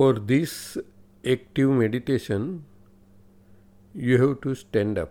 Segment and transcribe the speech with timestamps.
[0.00, 0.78] For this
[1.30, 2.64] active meditation,
[3.94, 5.10] you have to stand up.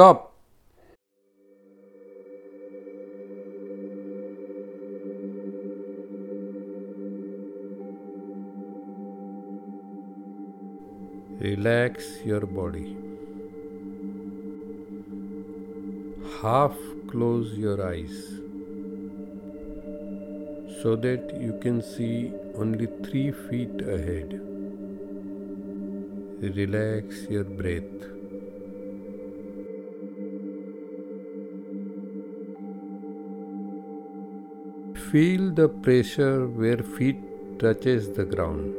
[0.00, 0.32] Stop.
[11.40, 12.96] Relax your body.
[16.40, 16.78] Half
[17.10, 18.16] close your eyes
[20.82, 24.40] so that you can see only three feet ahead.
[26.62, 28.19] Relax your breath.
[35.10, 37.16] Feel the pressure where feet
[37.58, 38.74] touches the ground.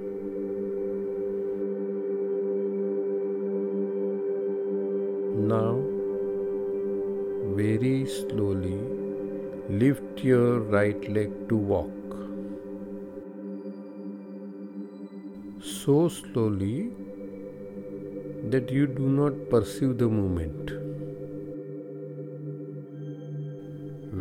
[5.49, 5.73] Now
[7.57, 8.79] very slowly
[9.67, 12.15] lift your right leg to walk.
[15.61, 16.91] So slowly
[18.51, 20.90] that you do not perceive the movement.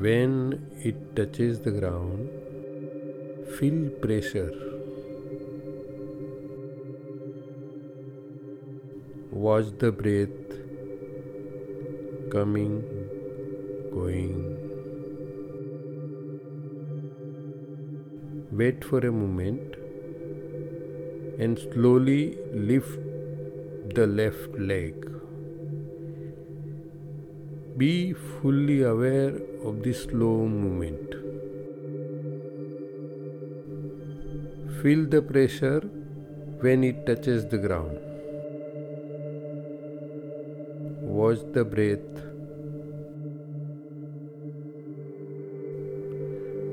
[0.03, 2.31] When it touches the ground,
[3.57, 4.53] feel pressure.
[9.31, 10.55] Watch the breath
[12.33, 12.81] coming,
[13.93, 14.41] going.
[18.63, 19.77] Wait for a moment
[21.39, 22.99] and slowly lift
[23.95, 25.20] the left leg.
[27.81, 31.13] Be fully aware of the slow movement.
[34.83, 35.81] Feel the pressure
[36.65, 37.97] when it touches the ground.
[41.19, 42.19] Watch the breath.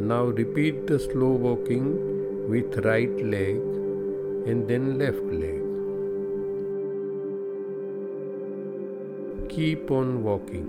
[0.09, 1.88] Now repeat the slow walking
[2.50, 3.62] with right leg
[4.50, 5.63] and then left leg.
[9.56, 10.67] Keep on walking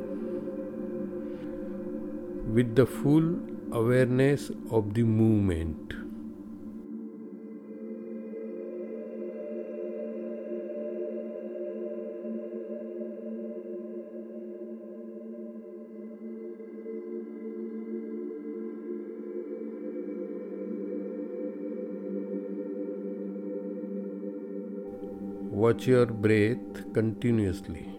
[2.48, 3.38] with the full
[3.72, 5.94] awareness of the movement.
[25.50, 27.97] Watch your breath continuously.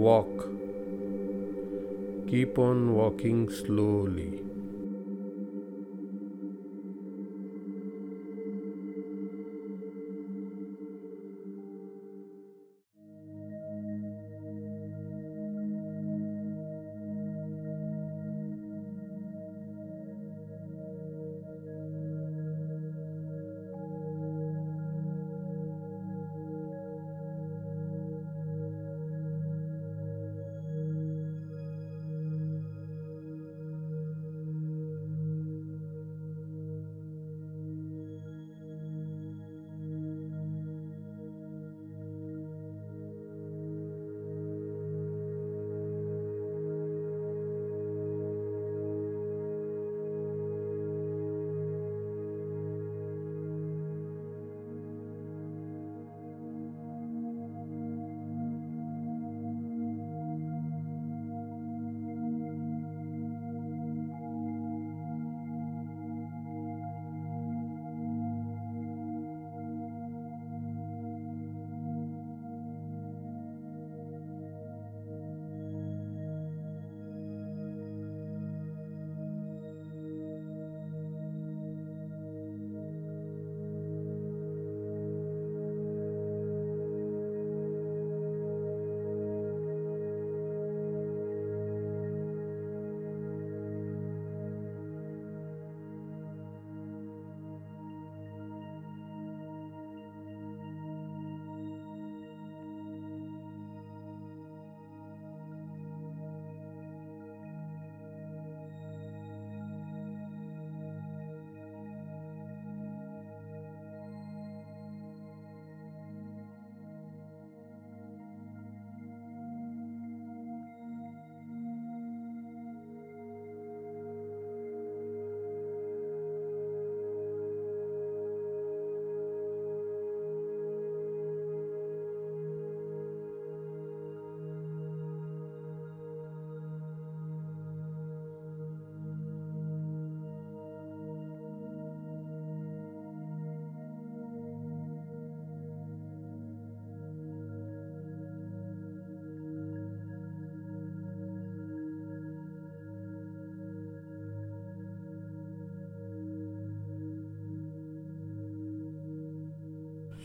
[0.00, 0.48] Walk.
[2.26, 4.49] Keep on walking slowly.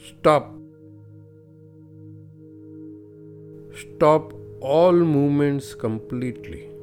[0.08, 0.54] Stop.
[3.74, 6.75] Stop all movements completely.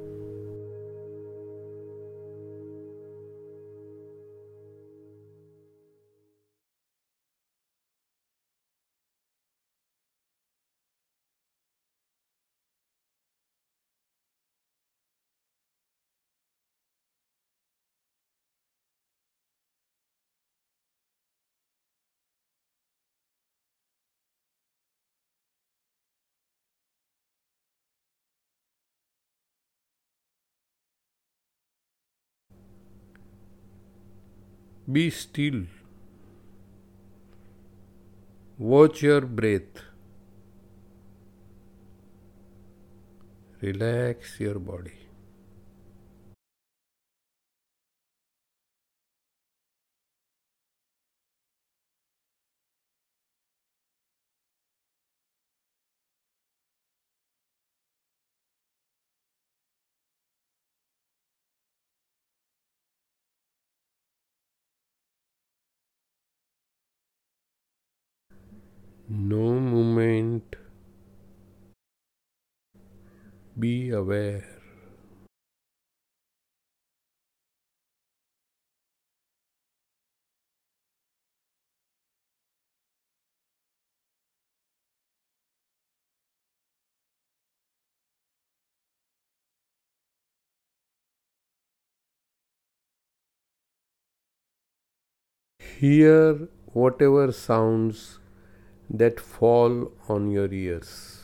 [34.90, 35.66] Be still.
[38.58, 39.80] Watch your breath.
[43.60, 45.01] Relax your body.
[69.12, 70.56] No movement.
[73.58, 74.44] Be aware.
[95.78, 98.18] Hear whatever sounds
[98.92, 101.20] that fall on your ears.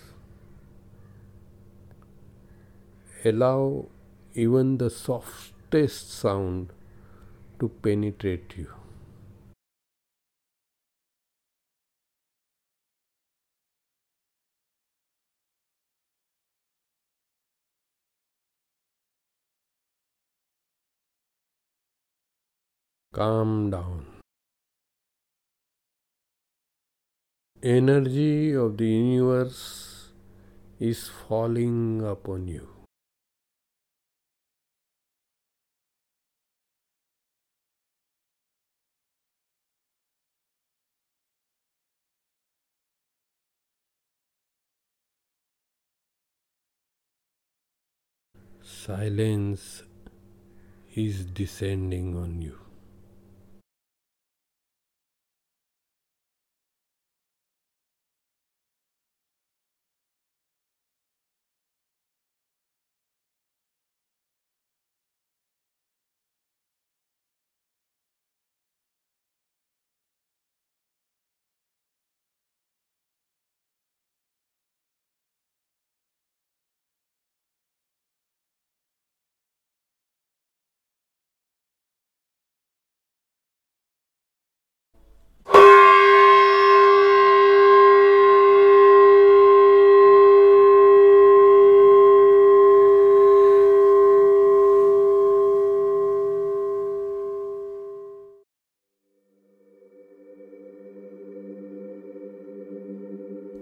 [3.25, 3.87] Allow
[4.35, 6.73] even the softest sound
[7.61, 8.69] to penetrate you.
[23.13, 24.18] Calm down.
[27.63, 30.13] Energy of the universe
[30.79, 32.69] is falling upon you.
[48.63, 49.83] Silence
[50.95, 52.68] is descending on you.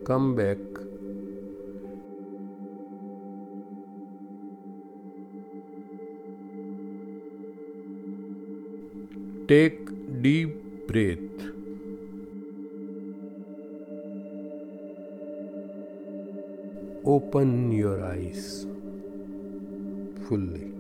[0.07, 0.59] Come back
[9.49, 9.81] take
[10.23, 10.55] deep
[10.87, 11.43] breath
[17.17, 18.47] open your eyes
[20.29, 20.76] fully